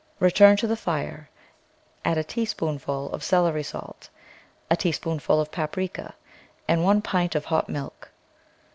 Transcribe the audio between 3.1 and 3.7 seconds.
of celery